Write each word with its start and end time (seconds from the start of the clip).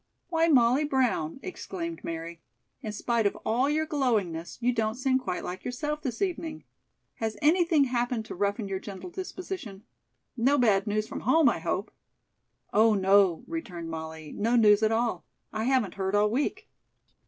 "Why, 0.29 0.47
Molly 0.47 0.83
Brown," 0.83 1.39
exclaimed 1.43 2.03
Mary, 2.03 2.41
"in 2.81 2.91
spite 2.91 3.27
of 3.27 3.35
all 3.45 3.69
your 3.69 3.85
glowingness, 3.85 4.57
you 4.59 4.73
don't 4.73 4.95
seem 4.95 5.19
quite 5.19 5.43
like 5.43 5.63
yourself 5.63 6.01
this 6.01 6.23
evening. 6.23 6.63
Has 7.17 7.37
anything 7.39 7.83
happened 7.83 8.25
to 8.25 8.33
roughen 8.33 8.67
your 8.67 8.79
gentle 8.79 9.11
disposition? 9.11 9.83
No 10.35 10.57
bad 10.57 10.87
news 10.87 11.07
from 11.07 11.19
home, 11.19 11.47
I 11.47 11.59
hope?" 11.59 11.91
"Oh, 12.73 12.95
no," 12.95 13.43
returned 13.45 13.91
Molly. 13.91 14.31
"No 14.35 14.55
news 14.55 14.81
at 14.81 14.91
all. 14.91 15.23
I 15.53 15.65
haven't 15.65 15.93
heard 15.93 16.15
all 16.15 16.31
week." 16.31 16.67